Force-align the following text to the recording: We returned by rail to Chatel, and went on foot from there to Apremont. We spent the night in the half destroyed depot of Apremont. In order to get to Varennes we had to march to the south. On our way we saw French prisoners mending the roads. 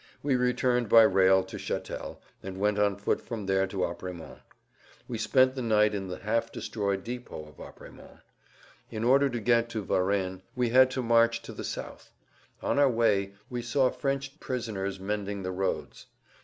We 0.23 0.35
returned 0.35 0.89
by 0.89 1.03
rail 1.03 1.43
to 1.43 1.59
Chatel, 1.59 2.23
and 2.41 2.57
went 2.57 2.79
on 2.79 2.95
foot 2.95 3.21
from 3.21 3.45
there 3.45 3.67
to 3.67 3.85
Apremont. 3.85 4.39
We 5.07 5.19
spent 5.19 5.53
the 5.53 5.61
night 5.61 5.93
in 5.93 6.07
the 6.07 6.17
half 6.17 6.51
destroyed 6.51 7.03
depot 7.03 7.45
of 7.45 7.59
Apremont. 7.59 8.21
In 8.89 9.03
order 9.03 9.29
to 9.29 9.39
get 9.39 9.69
to 9.69 9.83
Varennes 9.83 10.41
we 10.55 10.69
had 10.69 10.89
to 10.89 11.03
march 11.03 11.43
to 11.43 11.53
the 11.53 11.63
south. 11.63 12.09
On 12.63 12.79
our 12.79 12.89
way 12.89 13.35
we 13.47 13.61
saw 13.61 13.91
French 13.91 14.39
prisoners 14.39 14.99
mending 14.99 15.43
the 15.43 15.51
roads. 15.51 16.07